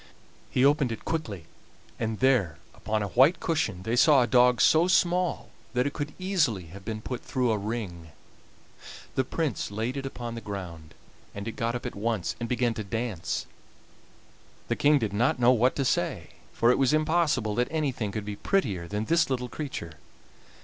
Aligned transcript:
He 0.49 0.65
opened 0.65 0.91
it 0.91 1.05
quickly, 1.05 1.45
and 1.99 2.17
there 2.21 2.57
upon 2.73 3.03
a 3.03 3.09
white 3.09 3.39
cushion 3.39 3.83
they 3.83 3.95
saw 3.95 4.23
a 4.23 4.25
dog 4.25 4.59
so 4.59 4.87
small 4.87 5.51
that 5.75 5.85
it 5.85 5.93
could 5.93 6.15
easily 6.17 6.65
have 6.73 6.83
been 6.83 7.03
put 7.03 7.21
through 7.21 7.51
a 7.51 7.57
ring. 7.59 8.09
The 9.13 9.23
Prince 9.23 9.69
laid 9.69 9.95
it 9.95 10.07
upon 10.07 10.33
the 10.33 10.41
ground, 10.41 10.95
and 11.35 11.47
it 11.47 11.51
got 11.51 11.75
up 11.75 11.85
at 11.85 11.93
once 11.95 12.35
and 12.39 12.49
began 12.49 12.73
to 12.73 12.83
dance. 12.83 13.45
The 14.69 14.75
King 14.75 14.97
did 14.97 15.13
not 15.13 15.37
know 15.37 15.51
what 15.51 15.75
to 15.75 15.85
say, 15.85 16.29
for 16.51 16.71
it 16.71 16.79
was 16.79 16.93
impossible 16.93 17.53
that 17.53 17.67
anything 17.69 18.11
could 18.11 18.25
be 18.25 18.35
prettier 18.37 18.87
than 18.87 19.05
this 19.05 19.29
little 19.29 19.49
creature. 19.49 19.97